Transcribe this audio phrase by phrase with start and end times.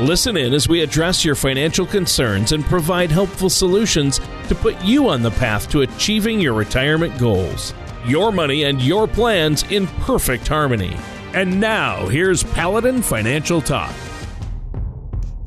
[0.00, 5.08] Listen in as we address your financial concerns and provide helpful solutions to put you
[5.08, 7.74] on the path to achieving your retirement goals.
[8.06, 10.96] Your money and your plans in perfect harmony.
[11.34, 13.92] And now, here's Paladin Financial Talk.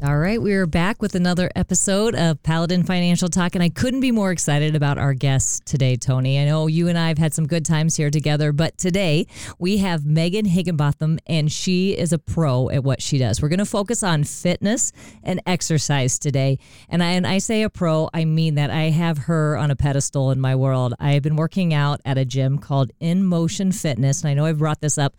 [0.04, 4.00] All right, we are back with another episode of Paladin Financial Talk, and I couldn't
[4.00, 6.40] be more excited about our guests today, Tony.
[6.40, 9.28] I know you and I have had some good times here together, but today
[9.60, 13.44] we have Megan Higginbotham, and she is a pro at what she does.
[13.44, 16.58] We're going to focus on fitness and exercise today,
[16.90, 19.76] and I and I say a pro, I mean that I have her on a
[19.76, 20.96] pedestal in my world.
[21.00, 24.46] I have been working out at a gym called In Motion Fitness, and I know
[24.46, 25.14] I've brought this up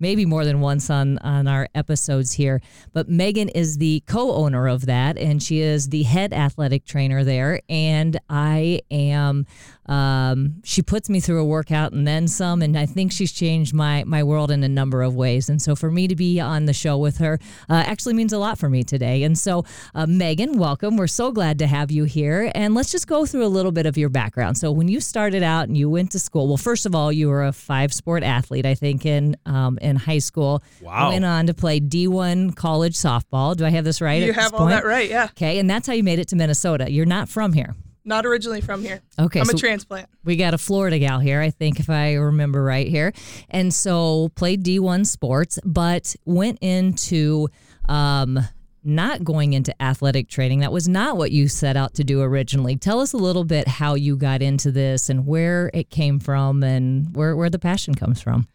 [0.00, 2.60] maybe more than once on on our episodes here,
[2.92, 7.24] but Megan is the co owner of that, and she is the head athletic trainer
[7.24, 7.60] there.
[7.68, 9.46] And I am,
[9.86, 12.62] um, she puts me through a workout and then some.
[12.62, 15.48] And I think she's changed my, my world in a number of ways.
[15.48, 18.38] And so for me to be on the show with her uh, actually means a
[18.38, 19.22] lot for me today.
[19.22, 19.64] And so,
[19.94, 20.96] uh, Megan, welcome.
[20.96, 22.50] We're so glad to have you here.
[22.54, 24.58] And let's just go through a little bit of your background.
[24.58, 27.28] So when you started out and you went to school, well, first of all, you
[27.28, 30.62] were a five sport athlete, I think, in, um, in high school.
[30.80, 31.10] Wow.
[31.10, 33.56] Went on to play D1 college softball.
[33.56, 34.13] Do I have this right?
[34.22, 35.24] You have all that right, yeah.
[35.30, 36.90] Okay, and that's how you made it to Minnesota.
[36.90, 37.74] You're not from here.
[38.04, 39.00] Not originally from here.
[39.18, 40.08] Okay, I'm so a transplant.
[40.24, 43.12] we got a Florida gal here, I think, if I remember right here.
[43.48, 47.48] And so played D1 sports, but went into
[47.88, 48.40] um,
[48.84, 50.60] not going into athletic training.
[50.60, 52.76] That was not what you set out to do originally.
[52.76, 56.62] Tell us a little bit how you got into this and where it came from
[56.62, 58.46] and where, where the passion comes from.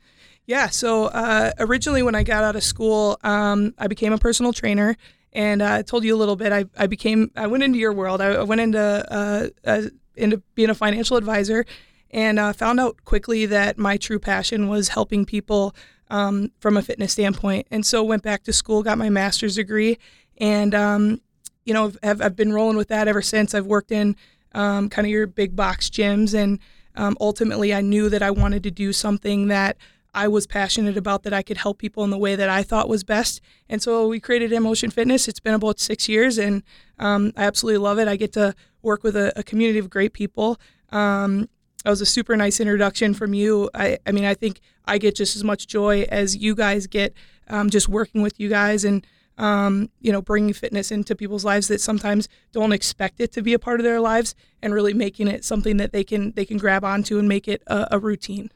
[0.45, 4.53] Yeah, so uh, originally when I got out of school, um, I became a personal
[4.53, 4.95] trainer.
[5.33, 6.51] And uh, I told you a little bit.
[6.51, 8.21] I, I became I went into your world.
[8.21, 9.81] I, went into uh, uh,
[10.15, 11.65] into being a financial advisor,
[12.11, 15.75] and uh, found out quickly that my true passion was helping people
[16.09, 17.67] um, from a fitness standpoint.
[17.69, 19.99] And so went back to school, got my master's degree,
[20.37, 21.21] and um,
[21.63, 23.53] you know have I've been rolling with that ever since.
[23.53, 24.15] I've worked in
[24.53, 26.59] um, kind of your big box gyms, and
[26.95, 29.77] um, ultimately I knew that I wanted to do something that
[30.13, 32.89] I was passionate about that I could help people in the way that I thought
[32.89, 33.41] was best.
[33.67, 35.27] And so we created In Motion Fitness.
[35.27, 36.63] It's been about six years, and
[36.97, 38.07] um, I absolutely love it.
[38.07, 40.59] I get to work with a, a community of great people.
[40.91, 41.47] Um,
[41.83, 43.69] that was a super nice introduction from you.
[43.73, 47.13] I, I mean, I think I get just as much joy as you guys get
[47.47, 49.05] um, just working with you guys and
[49.37, 53.53] um, you know bringing fitness into people's lives that sometimes don't expect it to be
[53.53, 56.57] a part of their lives, and really making it something that they can they can
[56.57, 58.51] grab onto and make it a, a routine.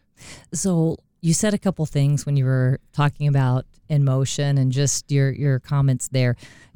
[0.51, 5.09] So you said a couple things when you were talking about in motion and just
[5.09, 6.35] your your comments there.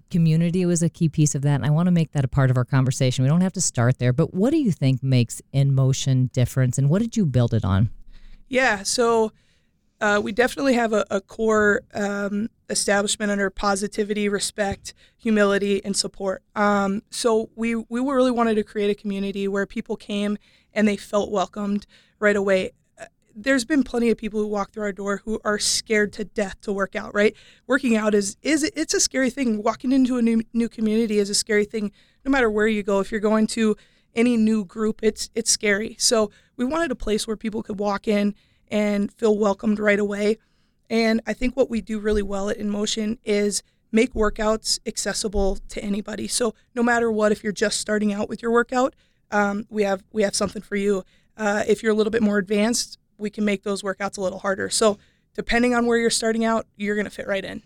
[0.09, 2.49] Community was a key piece of that, and I want to make that a part
[2.49, 3.23] of our conversation.
[3.23, 6.77] We don't have to start there, but what do you think makes in motion difference,
[6.77, 7.89] and what did you build it on?
[8.47, 9.33] Yeah, so
[9.99, 16.41] uh, we definitely have a, a core um, establishment under positivity, respect, humility, and support.
[16.55, 20.37] Um, so we we really wanted to create a community where people came
[20.73, 21.85] and they felt welcomed
[22.17, 22.71] right away.
[23.39, 26.59] There's been plenty of people who walk through our door who are scared to death
[26.61, 27.13] to work out.
[27.13, 27.35] Right,
[27.67, 29.61] working out is is it's a scary thing.
[29.61, 31.91] Walking into a new new community is a scary thing.
[32.25, 33.75] No matter where you go, if you're going to
[34.15, 35.95] any new group, it's it's scary.
[35.99, 38.33] So we wanted a place where people could walk in
[38.69, 40.39] and feel welcomed right away.
[40.89, 43.61] And I think what we do really well at In Motion is
[43.91, 46.27] make workouts accessible to anybody.
[46.27, 48.95] So no matter what, if you're just starting out with your workout,
[49.29, 51.03] um, we have we have something for you.
[51.37, 54.39] Uh, if you're a little bit more advanced, we can make those workouts a little
[54.39, 54.69] harder.
[54.69, 54.97] So
[55.35, 57.63] depending on where you're starting out, you're going to fit right in.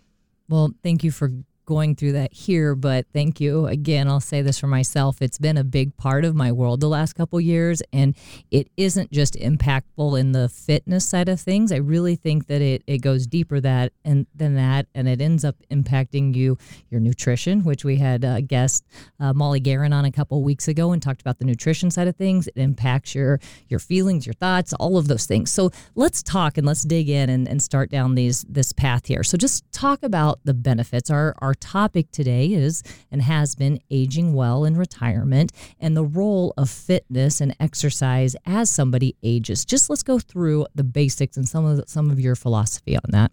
[0.48, 1.30] Well, thank you for
[1.72, 4.06] going through that here, but thank you again.
[4.06, 5.22] I'll say this for myself.
[5.22, 8.14] It's been a big part of my world the last couple years, and
[8.50, 11.72] it isn't just impactful in the fitness side of things.
[11.72, 15.46] I really think that it, it goes deeper that and than that, and it ends
[15.46, 16.58] up impacting you,
[16.90, 18.84] your nutrition, which we had a guest
[19.18, 22.16] uh, Molly Guerin on a couple weeks ago and talked about the nutrition side of
[22.16, 22.48] things.
[22.48, 23.40] It impacts your
[23.70, 25.50] your feelings, your thoughts, all of those things.
[25.50, 29.22] So let's talk and let's dig in and, and start down these this path here.
[29.22, 31.08] So just talk about the benefits.
[31.08, 36.52] Our our topic today is and has been aging well in retirement and the role
[36.58, 39.64] of fitness and exercise as somebody ages.
[39.64, 43.08] Just let's go through the basics and some of the, some of your philosophy on
[43.08, 43.30] that.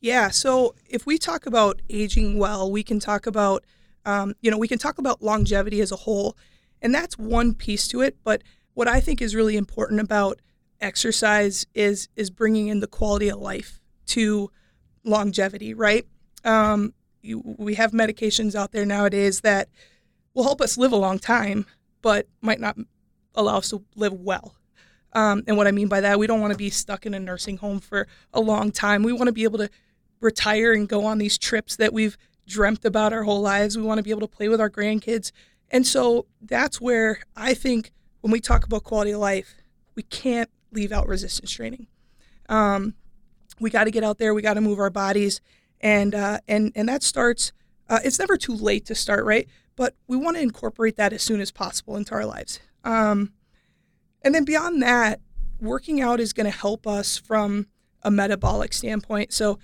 [0.00, 0.28] Yeah.
[0.28, 3.64] So if we talk about aging well, we can talk about,
[4.04, 6.36] um, you know, we can talk about longevity as a whole,
[6.80, 8.16] and that's one piece to it.
[8.22, 8.42] But
[8.74, 10.40] what I think is really important about
[10.80, 14.50] exercise is is bringing in the quality of life to
[15.04, 16.06] longevity, right?
[16.44, 16.92] Um,
[17.24, 19.68] you, we have medications out there nowadays that
[20.34, 21.66] will help us live a long time,
[22.02, 22.76] but might not
[23.34, 24.54] allow us to live well.
[25.12, 27.20] Um, and what I mean by that, we don't want to be stuck in a
[27.20, 29.02] nursing home for a long time.
[29.02, 29.70] We want to be able to
[30.20, 33.76] retire and go on these trips that we've dreamt about our whole lives.
[33.76, 35.30] We want to be able to play with our grandkids.
[35.70, 39.54] And so that's where I think when we talk about quality of life,
[39.94, 41.86] we can't leave out resistance training.
[42.48, 42.94] Um,
[43.60, 44.34] we got to get out there.
[44.34, 45.40] We got to move our bodies,
[45.84, 47.52] and uh, and and that starts.
[47.88, 49.46] Uh, it's never too late to start, right?
[49.76, 52.58] But we want to incorporate that as soon as possible into our lives.
[52.82, 53.34] Um,
[54.22, 55.20] and then beyond that,
[55.60, 57.66] working out is going to help us from
[58.02, 59.32] a metabolic standpoint.
[59.32, 59.58] So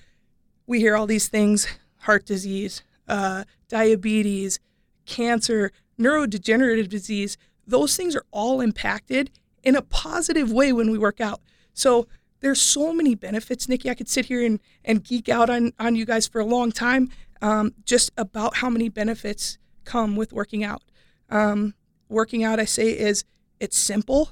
[0.66, 1.66] we hear all these things:
[2.00, 4.60] heart disease, uh, diabetes,
[5.06, 7.38] cancer, neurodegenerative disease.
[7.66, 9.30] Those things are all impacted
[9.62, 11.40] in a positive way when we work out.
[11.72, 12.08] So
[12.40, 13.90] there's so many benefits, Nikki.
[13.90, 16.72] I could sit here and, and geek out on, on you guys for a long
[16.72, 17.10] time
[17.42, 20.82] um, just about how many benefits come with working out.
[21.28, 21.74] Um,
[22.08, 23.24] working out, I say, is
[23.60, 24.30] it's simple,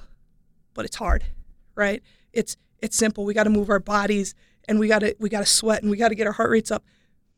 [0.73, 1.23] but it's hard,
[1.75, 2.01] right?
[2.33, 3.25] It's it's simple.
[3.25, 4.33] We got to move our bodies
[4.67, 6.49] and we got to we got to sweat and we got to get our heart
[6.49, 6.83] rates up,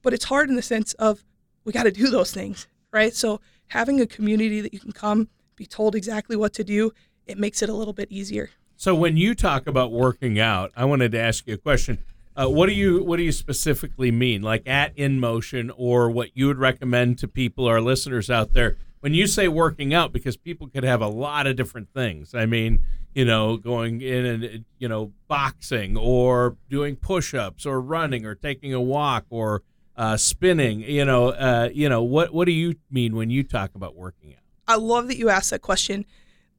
[0.01, 1.24] but it's hard in the sense of
[1.63, 3.13] we got to do those things, right?
[3.13, 6.91] So having a community that you can come, be told exactly what to do,
[7.25, 8.50] it makes it a little bit easier.
[8.81, 12.00] So when you talk about working out, I wanted to ask you a question.
[12.36, 16.30] Uh, what do you what do you specifically mean, like at in motion, or what
[16.33, 20.12] you would recommend to people, our listeners out there, when you say working out?
[20.12, 22.33] Because people could have a lot of different things.
[22.33, 22.80] I mean,
[23.13, 28.74] you know, going in and you know, boxing, or doing push-ups, or running, or taking
[28.74, 29.62] a walk, or
[29.95, 30.80] uh, spinning.
[30.80, 34.34] You know, uh, you know, what what do you mean when you talk about working
[34.34, 34.42] out?
[34.68, 36.04] I love that you asked that question.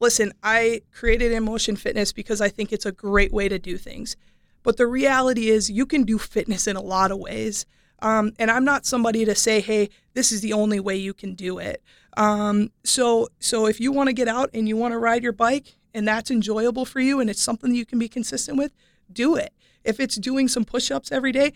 [0.03, 3.77] Listen, I created In Motion Fitness because I think it's a great way to do
[3.77, 4.17] things.
[4.61, 7.65] But the reality is, you can do fitness in a lot of ways.
[7.99, 11.35] Um, and I'm not somebody to say, hey, this is the only way you can
[11.35, 11.81] do it.
[12.17, 15.31] Um, so, so if you want to get out and you want to ride your
[15.31, 18.73] bike and that's enjoyable for you and it's something you can be consistent with,
[19.09, 19.53] do it.
[19.85, 21.53] If it's doing some push ups every day,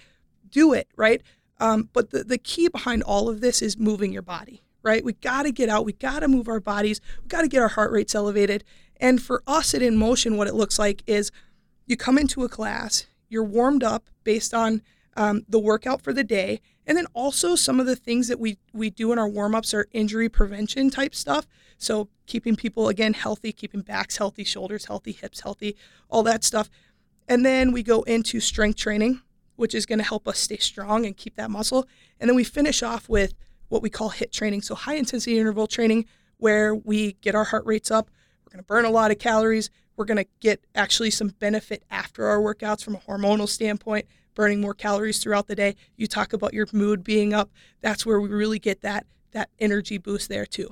[0.49, 1.21] do it, right?
[1.59, 5.03] Um, but the, the key behind all of this is moving your body right?
[5.03, 5.85] We got to get out.
[5.85, 7.01] We got to move our bodies.
[7.21, 8.63] We got to get our heart rates elevated.
[8.99, 11.31] And for us at In Motion, what it looks like is
[11.85, 14.81] you come into a class, you're warmed up based on
[15.15, 16.61] um, the workout for the day.
[16.85, 19.73] And then also some of the things that we, we do in our warm ups
[19.73, 21.45] are injury prevention type stuff.
[21.77, 25.75] So keeping people, again, healthy, keeping backs healthy, shoulders healthy, hips healthy,
[26.09, 26.69] all that stuff.
[27.27, 29.21] And then we go into strength training,
[29.57, 31.87] which is going to help us stay strong and keep that muscle.
[32.19, 33.33] And then we finish off with
[33.69, 34.61] what we call HIIT training.
[34.61, 36.05] So high intensity interval training,
[36.37, 38.09] where we get our heart rates up.
[38.45, 39.69] We're going to burn a lot of calories.
[39.95, 44.05] We're going to get actually some benefit after our workouts from a hormonal standpoint,
[44.35, 45.75] burning more calories throughout the day.
[45.95, 47.49] You talk about your mood being up.
[47.81, 50.69] That's where we really get that that energy boost there too.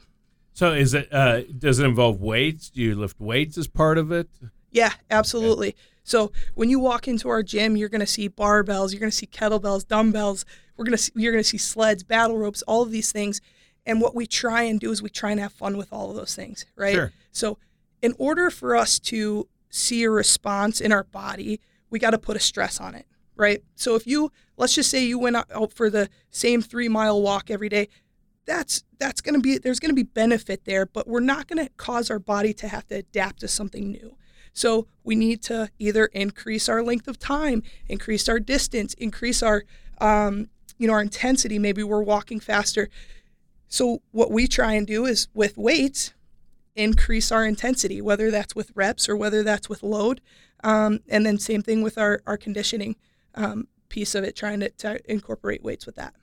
[0.54, 2.70] So is it uh, does it involve weights?
[2.70, 4.30] Do you lift weights as part of it?
[4.72, 5.70] Yeah, absolutely.
[5.70, 5.78] Okay.
[6.06, 9.18] So when you walk into our gym, you're going to see barbells, you're going to
[9.18, 10.46] see kettlebells, dumbbells,
[10.78, 13.42] we're gonna see, you're gonna see sleds, battle ropes, all of these things.
[13.86, 16.16] And what we try and do is we try and have fun with all of
[16.16, 16.96] those things, right?
[16.96, 17.12] Sure.
[17.32, 17.58] So
[18.02, 21.60] in order for us to see a response in our body,
[21.90, 23.64] we got to put a stress on it, right?
[23.76, 27.50] So if you let's just say you went out for the same three mile walk
[27.50, 27.88] every day,
[28.46, 31.64] that's that's going to be there's going to be benefit there, but we're not going
[31.64, 34.18] to cause our body to have to adapt to something new.
[34.56, 39.66] So we need to either increase our length of time, increase our distance, increase our
[40.00, 42.90] um, you know, our intensity, maybe we're walking faster.
[43.68, 46.14] So what we try and do is with weights,
[46.76, 50.22] increase our intensity, whether that's with reps or whether that's with load.
[50.64, 52.96] Um, and then same thing with our, our conditioning
[53.36, 56.14] um, piece of it, trying to, to incorporate weights with that.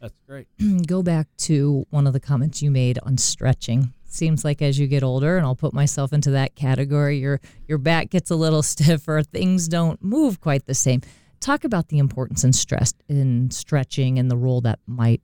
[0.00, 0.48] That's great.
[0.86, 3.92] Go back to one of the comments you made on stretching.
[4.12, 7.78] Seems like as you get older, and I'll put myself into that category, your your
[7.78, 9.22] back gets a little stiffer.
[9.22, 11.00] Things don't move quite the same.
[11.38, 15.22] Talk about the importance in stress in stretching and the role that might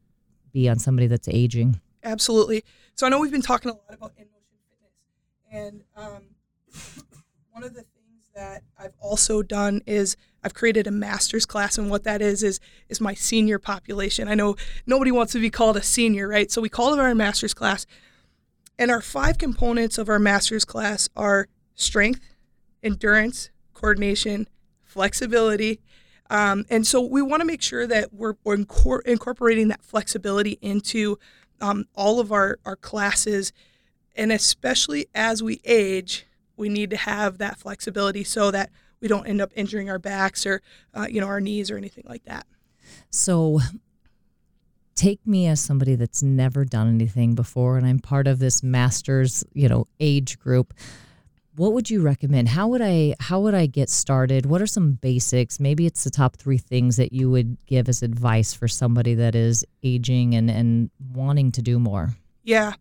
[0.53, 1.81] be on somebody that's aging.
[2.05, 2.65] Absolutely.
[2.95, 5.03] So I know we've been talking a lot about in motion fitness,
[5.51, 6.23] and um,
[7.51, 11.91] one of the things that I've also done is I've created a master's class, and
[11.91, 14.29] what that is is is my senior population.
[14.29, 14.55] I know
[14.87, 16.53] nobody wants to be called a senior, right?
[16.53, 17.85] So we call it our master's class,
[18.79, 22.35] and our five components of our master's class are strength,
[22.83, 24.49] endurance, coordination,
[24.83, 25.81] flexibility,
[26.31, 30.59] um, and so we want to make sure that we're, we're incor- incorporating that flexibility
[30.61, 31.19] into
[31.61, 33.53] um, all of our, our classes.
[34.17, 39.27] And especially as we age, we need to have that flexibility so that we don't
[39.27, 40.63] end up injuring our backs or
[40.95, 42.47] uh, you know our knees or anything like that.
[43.11, 43.61] So
[44.97, 49.45] take me as somebody that's never done anything before and I'm part of this masters,
[49.53, 50.75] you know, age group.
[51.55, 52.49] What would you recommend?
[52.49, 54.47] How would I how would I get started?
[54.47, 55.61] What are some basics?
[55.61, 59.35] Maybe it's the top 3 things that you would give as advice for somebody that
[59.35, 62.11] is aging and and wanting to do more.
[62.43, 62.75] Yeah.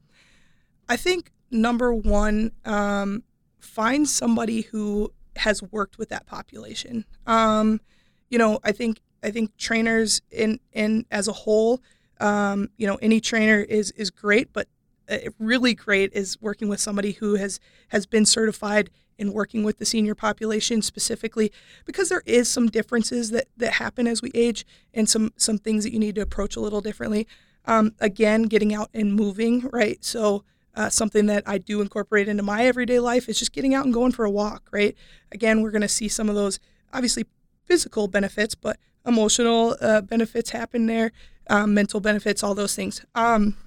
[0.90, 3.24] I think number 1 um,
[3.60, 7.06] find somebody who has worked with that population.
[7.28, 7.82] Um,
[8.30, 11.82] you know, I think I think trainers in in as a whole
[12.20, 14.68] um, you know, any trainer is is great, but
[15.10, 19.78] uh, really great is working with somebody who has has been certified in working with
[19.78, 21.52] the senior population specifically
[21.86, 25.84] because there is some differences that that happen as we age and some some things
[25.84, 27.28] that you need to approach a little differently.
[27.66, 30.04] Um, again, getting out and moving, right?
[30.04, 30.44] So.
[30.78, 33.94] Uh, something that I do incorporate into my everyday life is just getting out and
[33.94, 34.94] going for a walk, right?
[35.32, 36.60] Again, we're going to see some of those
[36.92, 37.24] obviously
[37.64, 41.14] physical benefits, but emotional uh, benefits happen there
[41.50, 43.06] um, mental benefits, all those things.
[43.16, 43.58] Um,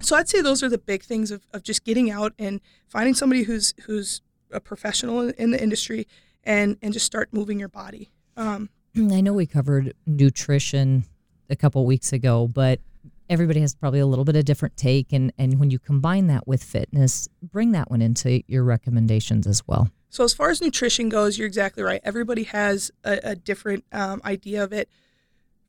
[0.00, 3.14] so I'd say those are the big things of, of just getting out and finding
[3.14, 4.20] somebody who's who's
[4.52, 6.06] a professional in the industry
[6.44, 8.10] and and just start moving your body.
[8.36, 11.04] Um, I know we covered nutrition
[11.50, 12.80] a couple weeks ago, but
[13.28, 16.46] everybody has probably a little bit of different take and and when you combine that
[16.46, 19.90] with fitness, bring that one into your recommendations as well.
[20.10, 22.00] So as far as nutrition goes, you're exactly right.
[22.02, 24.88] Everybody has a, a different um, idea of it.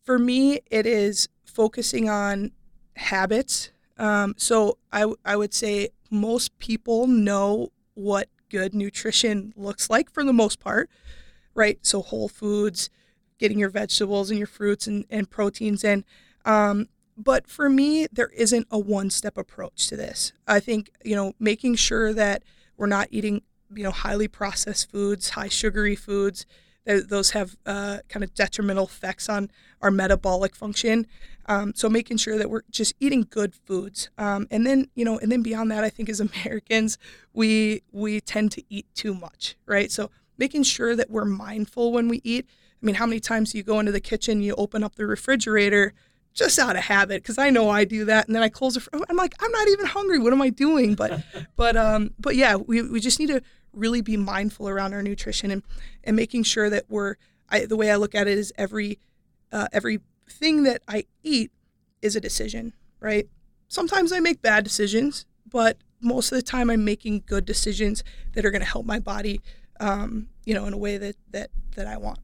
[0.09, 2.51] For me, it is focusing on
[2.95, 3.69] habits.
[3.95, 10.23] Um, so I, I would say most people know what good nutrition looks like for
[10.23, 10.89] the most part,
[11.53, 11.77] right?
[11.83, 12.89] So whole foods,
[13.37, 16.03] getting your vegetables and your fruits and, and proteins in.
[16.43, 20.33] Um, but for me, there isn't a one step approach to this.
[20.47, 22.41] I think, you know, making sure that
[22.77, 26.47] we're not eating, you know, highly processed foods, high sugary foods,
[26.85, 31.07] those have uh, kind of detrimental effects on our metabolic function.
[31.45, 35.17] Um, so making sure that we're just eating good foods, um, and then you know,
[35.17, 36.97] and then beyond that, I think as Americans,
[37.33, 39.91] we we tend to eat too much, right?
[39.91, 42.47] So making sure that we're mindful when we eat.
[42.81, 45.05] I mean, how many times do you go into the kitchen, you open up the
[45.05, 45.93] refrigerator?
[46.33, 48.87] just out of habit because I know I do that and then I close it
[48.93, 51.21] I'm like I'm not even hungry what am I doing but
[51.55, 53.41] but um but yeah we, we just need to
[53.79, 55.63] really be mindful around our nutrition and
[56.03, 57.15] and making sure that we're
[57.49, 58.99] I, the way I look at it is every
[59.51, 61.51] uh, everything that I eat
[62.01, 63.27] is a decision, right?
[63.67, 68.45] Sometimes I make bad decisions, but most of the time I'm making good decisions that
[68.45, 69.41] are going to help my body,
[69.79, 72.19] um, you know, in a way that that that I want.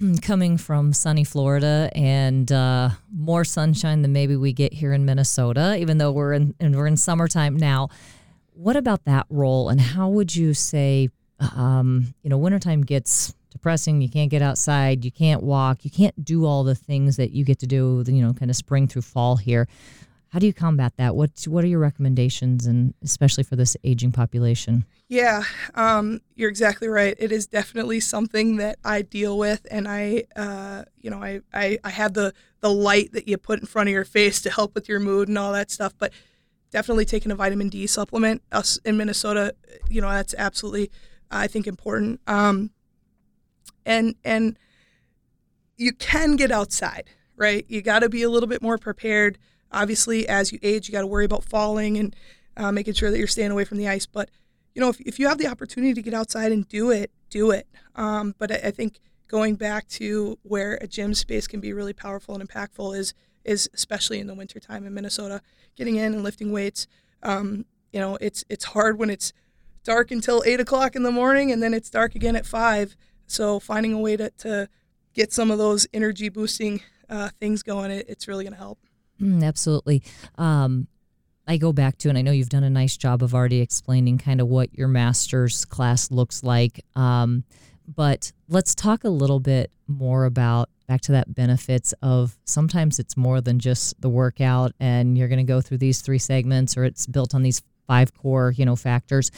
[0.22, 5.76] Coming from sunny Florida and uh, more sunshine than maybe we get here in Minnesota,
[5.78, 7.88] even though we're in and we're in summertime now.
[8.56, 11.10] What about that role, and how would you say,
[11.54, 14.00] um, you know, wintertime gets depressing?
[14.00, 17.44] You can't get outside, you can't walk, you can't do all the things that you
[17.44, 19.68] get to do, you know, kind of spring through fall here.
[20.30, 21.14] How do you combat that?
[21.14, 24.86] What What are your recommendations, and especially for this aging population?
[25.06, 25.44] Yeah,
[25.74, 27.14] um, you're exactly right.
[27.18, 31.78] It is definitely something that I deal with, and I, uh, you know, I, I,
[31.84, 34.74] I have the the light that you put in front of your face to help
[34.74, 35.92] with your mood and all that stuff.
[35.98, 36.12] But
[36.70, 38.42] definitely taking a vitamin D supplement.
[38.52, 39.54] Us in Minnesota,
[39.88, 40.90] you know, that's absolutely,
[41.30, 42.20] I think, important.
[42.26, 42.70] Um,
[43.84, 44.58] and and
[45.76, 47.64] you can get outside, right?
[47.68, 49.38] You got to be a little bit more prepared.
[49.72, 52.16] Obviously, as you age, you got to worry about falling and
[52.56, 54.06] uh, making sure that you're staying away from the ice.
[54.06, 54.30] But
[54.74, 57.50] you know, if, if you have the opportunity to get outside and do it, do
[57.50, 57.66] it.
[57.94, 61.92] Um, but I, I think going back to where a gym space can be really
[61.92, 63.14] powerful and impactful is
[63.46, 65.40] is especially in the wintertime in Minnesota,
[65.76, 66.86] getting in and lifting weights.
[67.22, 69.32] Um, you know, it's it's hard when it's
[69.84, 72.96] dark until eight o'clock in the morning and then it's dark again at five.
[73.26, 74.68] So finding a way to, to
[75.14, 78.78] get some of those energy boosting uh, things going, it, it's really going to help.
[79.20, 80.02] Mm, absolutely.
[80.36, 80.88] Um,
[81.46, 84.18] I go back to, and I know you've done a nice job of already explaining
[84.18, 86.84] kind of what your master's class looks like.
[86.96, 87.44] Um,
[87.86, 93.16] but let's talk a little bit more about back to that benefits of sometimes it's
[93.16, 96.84] more than just the workout and you're going to go through these three segments or
[96.84, 99.30] it's built on these five core, you know, factors.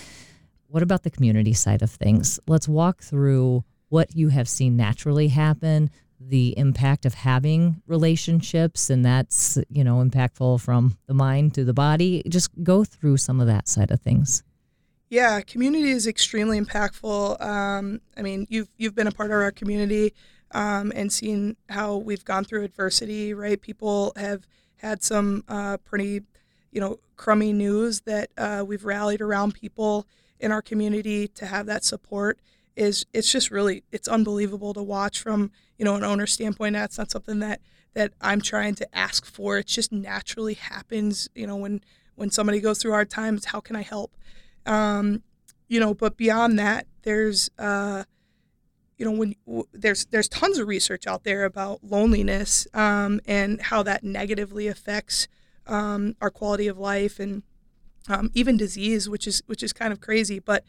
[0.69, 2.39] What about the community side of things?
[2.47, 5.91] Let's walk through what you have seen naturally happen,
[6.21, 11.73] the impact of having relationships and that's, you know, impactful from the mind to the
[11.73, 12.23] body.
[12.29, 14.43] Just go through some of that side of things.
[15.11, 17.41] Yeah, community is extremely impactful.
[17.41, 20.13] Um, I mean, you've you've been a part of our community
[20.53, 23.35] um, and seen how we've gone through adversity.
[23.35, 26.23] Right, people have had some uh, pretty,
[26.71, 30.07] you know, crummy news that uh, we've rallied around people
[30.41, 32.39] in our community to have that support
[32.79, 36.75] is it's just really it's unbelievable to watch from you know an owner standpoint.
[36.75, 37.61] That's not something that
[37.95, 39.59] that I'm trying to ask for.
[39.59, 41.29] It just naturally happens.
[41.35, 41.81] You know when
[42.15, 44.17] when somebody goes through hard times, how can I help?
[44.65, 45.23] Um,
[45.67, 48.05] you know, but beyond that, there's uh,
[48.99, 53.63] you know when w- there's there's tons of research out there about loneliness um, and
[53.63, 55.29] how that negatively affects
[55.67, 57.43] um, our quality of life and
[58.09, 60.39] um, even disease, which is which is kind of crazy.
[60.39, 60.65] But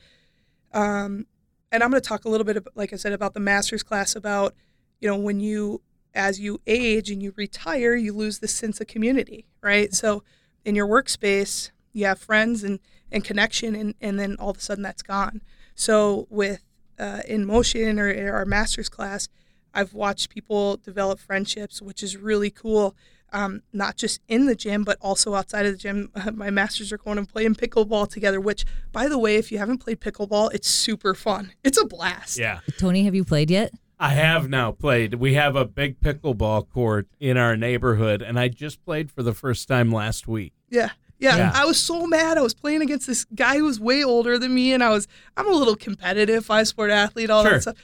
[0.73, 1.25] um,
[1.71, 3.83] and I'm going to talk a little bit, about, like I said, about the master's
[3.83, 4.53] class about
[4.99, 5.81] you know when you
[6.13, 9.93] as you age and you retire, you lose the sense of community, right?
[9.93, 10.23] So
[10.65, 12.79] in your workspace, you have friends and
[13.11, 15.41] and connection, and and then all of a sudden that's gone.
[15.75, 16.63] So with
[16.99, 19.27] uh, in motion or, or our master's class,
[19.73, 22.95] I've watched people develop friendships, which is really cool
[23.31, 26.11] um, not just in the gym, but also outside of the gym.
[26.15, 29.57] Uh, my masters are going and playing pickleball together, which, by the way, if you
[29.57, 31.51] haven't played pickleball, it's super fun.
[31.63, 32.37] It's a blast.
[32.37, 32.59] Yeah.
[32.77, 33.71] Tony, have you played yet?
[33.99, 35.15] I have now played.
[35.15, 39.33] We have a big pickleball court in our neighborhood, and I just played for the
[39.33, 40.53] first time last week.
[40.69, 40.91] Yeah.
[41.19, 41.51] Yeah, Yeah.
[41.53, 42.37] I was so mad.
[42.37, 45.07] I was playing against this guy who was way older than me, and I was
[45.37, 47.53] I'm a little competitive, five sport athlete, all Sure.
[47.53, 47.75] that stuff.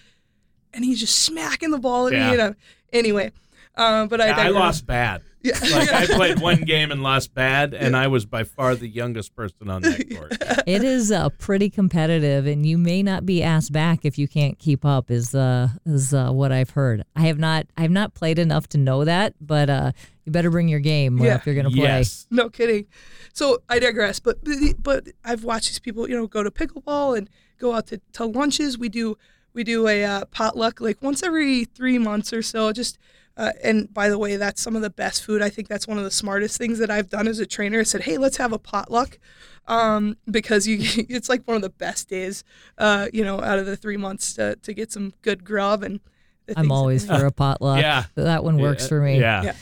[0.74, 2.27] And he's just smacking the ball at Yeah.
[2.27, 2.34] me.
[2.34, 2.56] And I'm,
[2.94, 3.32] anyway,
[3.75, 5.22] um, but I, Yeah, I lost bad.
[5.46, 5.60] Yeah.
[5.62, 9.36] Like I played one game and lost bad, and I was by far the youngest
[9.36, 10.34] person on that court.
[10.68, 14.58] It is uh, pretty competitive, and you may not be asked back if you can't
[14.58, 15.12] keep up.
[15.12, 17.04] Is uh, is uh, what I've heard.
[17.16, 19.92] I have not I have not played enough to know that, but uh,
[20.25, 21.36] you better bring your game Yeah.
[21.36, 21.84] if you're going to play.
[21.84, 22.25] Yes.
[22.32, 22.88] No kidding.
[23.34, 24.20] So I digress.
[24.20, 24.40] But
[24.82, 28.25] but I've watched these people, you know, go to pickleball and go out to, to
[28.25, 28.78] lunches.
[28.78, 29.18] We do
[29.54, 32.72] we do a uh, potluck like once every three months or so.
[32.74, 32.98] Just
[33.38, 35.42] uh, and by the way, that's some of the best food.
[35.42, 37.80] I think that's one of the smartest things that I've done as a trainer.
[37.80, 39.20] I said, hey, let's have a potluck.
[39.68, 40.77] Um, because you,
[41.10, 42.44] it's like one of the best days,
[42.77, 46.00] uh, you know, out of the three months to, to get some good grub and.
[46.46, 47.81] the I'm always for a potluck.
[47.81, 48.05] Yeah.
[48.16, 49.20] that one works for me.
[49.20, 49.44] Yeah.
[49.44, 49.55] Yeah.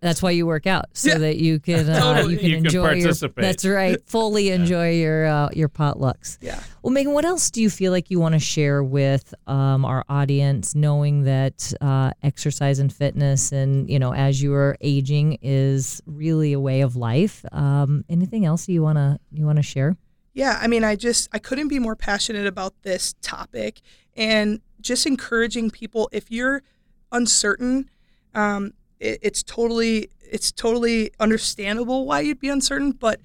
[0.00, 1.18] That's why you work out so Yeah.
[1.18, 2.34] that you can uh, Totally.
[2.34, 2.92] you can You can enjoy your.
[3.02, 3.42] participate.
[3.42, 3.98] That's right.
[4.06, 6.38] Fully enjoy your uh, your potlucks.
[6.40, 6.62] Yeah.
[6.82, 10.04] Well, Megan, what else do you feel like you want to share with um, our
[10.08, 16.02] audience, knowing that uh, exercise and fitness, and you know, as you are aging, is
[16.06, 17.44] really a way of life?
[17.52, 19.96] Um, anything else you wanna you wanna share?
[20.34, 23.80] Yeah, I mean, I just I couldn't be more passionate about this topic,
[24.14, 26.62] and just encouraging people if you're
[27.10, 27.88] uncertain,
[28.34, 33.20] um, it, it's totally it's totally understandable why you'd be uncertain, but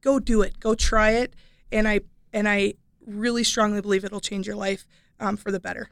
[0.00, 1.34] go do it, go try it,
[1.70, 2.00] and I
[2.32, 2.74] and I
[3.06, 4.86] really strongly believe it'll change your life
[5.20, 5.90] um, for the better.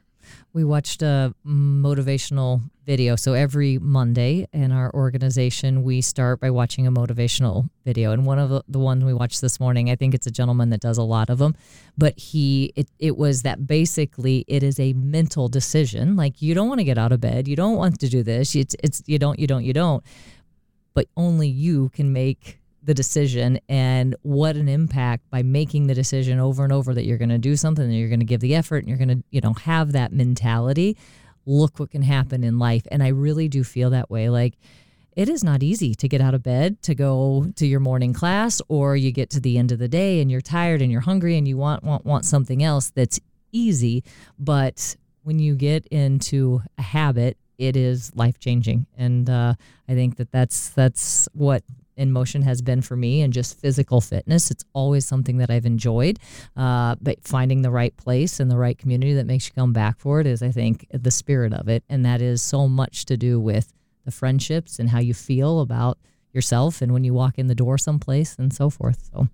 [0.53, 3.15] We watched a motivational video.
[3.15, 8.11] So every Monday in our organization, we start by watching a motivational video.
[8.11, 10.79] And one of the, ones we watched this morning, I think it's a gentleman that
[10.79, 11.55] does a lot of them,
[11.97, 16.15] but he, it, it was that basically it is a mental decision.
[16.15, 17.47] Like you don't want to get out of bed.
[17.47, 18.55] You don't want to do this.
[18.55, 20.03] It's, it's, you don't, you don't, you don't.
[20.93, 26.39] But only you can make the decision and what an impact by making the decision
[26.39, 28.55] over and over that you're going to do something that you're going to give the
[28.55, 30.97] effort and you're going to you know have that mentality.
[31.45, 32.87] Look what can happen in life.
[32.89, 34.29] And i really do feel that way.
[34.29, 34.55] Like
[35.11, 38.61] it is not easy to get out of bed to go to your morning class
[38.69, 41.37] or you get to the end of the day and you're tired and you're hungry
[41.37, 43.19] and you want want want something else that's
[43.51, 44.03] easy.
[44.39, 49.53] But when you get into a habit it is life changing and uh,
[49.89, 51.63] i think that that's that's what
[51.97, 54.51] in motion has been for me and just physical fitness.
[54.51, 56.19] It's always something that i've enjoyed
[56.55, 59.99] uh, but finding the right place and the right community that makes you come back
[59.99, 61.83] for it is i think the spirit of it.
[61.89, 63.73] And that is so much to do with
[64.05, 65.97] the friendships and how you feel about
[66.33, 69.09] yourself and when you walk in the door someplace and so forth.
[69.11, 69.27] So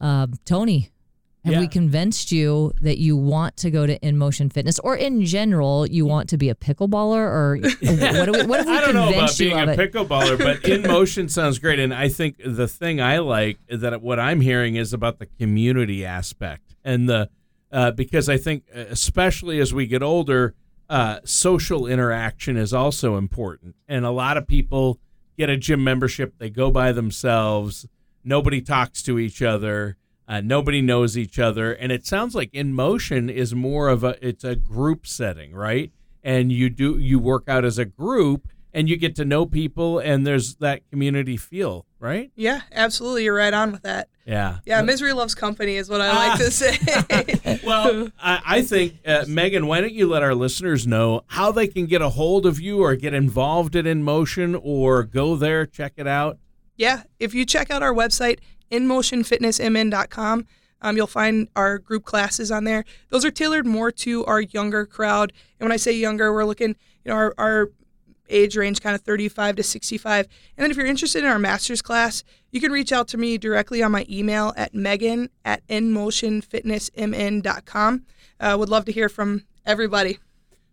[0.00, 0.90] uh, tony
[1.46, 1.60] have Yeah.
[1.60, 5.86] we convinced you that you want to go to in motion fitness or in general
[5.86, 7.80] you want to be a pickleballer or what,
[8.26, 9.78] do we, what have we I don't know about being a it?
[9.78, 11.78] pickleballer, but in motion sounds great.
[11.78, 15.26] And I think the thing I like is that what I'm hearing is about the
[15.26, 17.30] community aspect and the
[17.72, 20.54] uh, because I think uh, especially as we get older,
[20.88, 23.74] uh, social interaction is also important.
[23.88, 25.00] And a lot of people
[25.36, 27.86] get a gym membership, they go by themselves,
[28.24, 29.96] nobody talks to each other.
[30.28, 34.16] Uh, nobody knows each other, and it sounds like in motion is more of a
[34.26, 35.92] it's a group setting, right?
[36.24, 40.00] And you do you work out as a group, and you get to know people,
[40.00, 42.32] and there's that community feel, right?
[42.34, 43.22] Yeah, absolutely.
[43.24, 44.08] You're right on with that.
[44.26, 44.58] Yeah.
[44.66, 47.60] Yeah, misery loves company is what I like to say.
[47.64, 51.68] Well, I, I think uh, Megan, why don't you let our listeners know how they
[51.68, 55.64] can get a hold of you, or get involved in In Motion, or go there,
[55.66, 56.38] check it out.
[56.76, 60.46] yeah, if you check out our website, inmotionfitnessmn.com,
[60.82, 62.84] Um, you'll find our group classes on there.
[63.08, 65.32] Those are tailored more to our younger crowd.
[65.58, 67.70] And when I say younger, we're looking, you know, our, our
[68.28, 70.26] age range kind of 35 to 65.
[70.56, 73.38] And then if you're interested in our master's class, you can reach out to me
[73.38, 78.02] directly on my email at megan at inmotionfitnessmn.com.
[78.38, 80.18] Uh, would love to hear from everybody.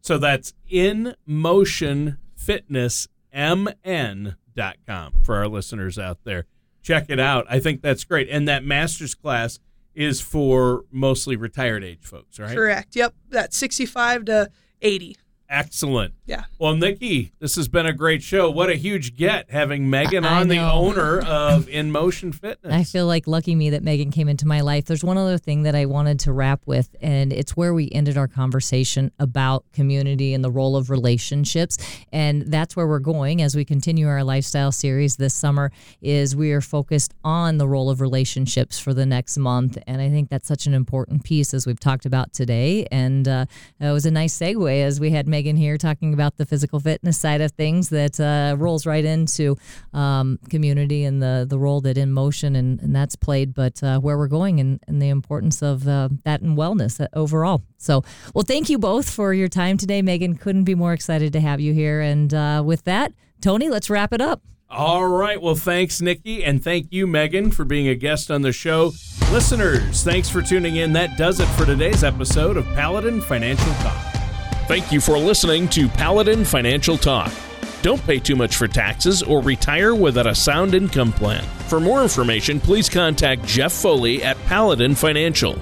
[0.02, 6.46] So that's in motion fitness mn.com for our listeners out there.
[6.84, 7.46] Check it out.
[7.50, 8.30] I think that's great.
[8.30, 9.60] And that master's class
[9.96, 12.56] is for mostly retired age folks, right?
[12.56, 12.96] Correct.
[12.96, 13.16] Yep.
[13.30, 15.18] That's 65 to 80.
[15.54, 16.16] Excellent.
[16.26, 16.46] Yeah.
[16.58, 18.50] Well, Nikki, this has been a great show.
[18.50, 22.74] What a huge get having Megan I on, the owner of In Motion Fitness.
[22.74, 24.86] I feel like lucky me that Megan came into my life.
[24.86, 28.18] There's one other thing that I wanted to wrap with, and it's where we ended
[28.18, 31.78] our conversation about community and the role of relationships.
[32.12, 35.72] And that's where we're going as we continue our lifestyle series this summer.
[36.02, 40.10] Is we are focused on the role of relationships for the next month, and I
[40.10, 42.88] think that's such an important piece as we've talked about today.
[42.92, 43.46] And uh,
[43.80, 47.18] it was a nice segue as we had Megan here talking about the physical fitness
[47.18, 49.58] side of things that uh, rolls right into
[49.94, 54.00] um, community and the the role that in motion and, and that's played, but uh,
[54.00, 57.62] where we're going and, and the importance of uh, that and wellness uh, overall.
[57.78, 58.04] So,
[58.34, 60.02] well, thank you both for your time today.
[60.02, 62.02] Megan couldn't be more excited to have you here.
[62.02, 64.42] And uh, with that, Tony, let's wrap it up.
[64.70, 65.40] All right.
[65.40, 66.44] Well, thanks, Nikki.
[66.44, 68.92] And thank you, Megan, for being a guest on the show.
[69.32, 70.94] Listeners, thanks for tuning in.
[70.94, 74.13] That does it for today's episode of Paladin Financial Talk.
[74.68, 77.32] Thank you for listening to Paladin Financial Talk.
[77.82, 81.44] Don't pay too much for taxes or retire without a sound income plan.
[81.68, 85.60] For more information, please contact Jeff Foley at Paladin Financial.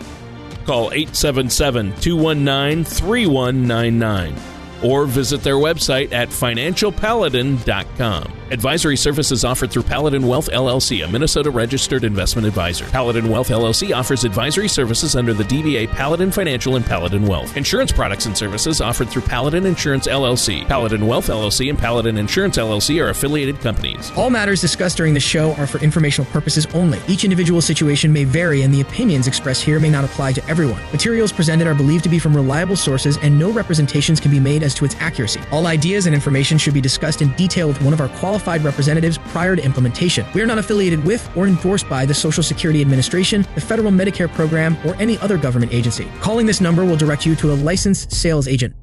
[0.66, 4.36] Call 877 219 3199
[4.84, 8.41] or visit their website at financialpaladin.com.
[8.52, 12.84] Advisory services offered through Paladin Wealth LLC, a Minnesota registered investment advisor.
[12.88, 17.56] Paladin Wealth LLC offers advisory services under the DBA Paladin Financial and Paladin Wealth.
[17.56, 20.68] Insurance products and services offered through Paladin Insurance LLC.
[20.68, 24.12] Paladin Wealth LLC and Paladin Insurance LLC are affiliated companies.
[24.18, 27.00] All matters discussed during the show are for informational purposes only.
[27.08, 30.82] Each individual situation may vary, and the opinions expressed here may not apply to everyone.
[30.92, 34.62] Materials presented are believed to be from reliable sources, and no representations can be made
[34.62, 35.40] as to its accuracy.
[35.54, 38.10] All ideas and information should be discussed in detail with one of our
[38.42, 40.26] qualified representatives prior to implementation.
[40.34, 44.30] We are not affiliated with or endorsed by the Social Security Administration, the Federal Medicare
[44.34, 46.08] Program, or any other government agency.
[46.22, 48.74] Calling this number will direct you to a licensed sales agent.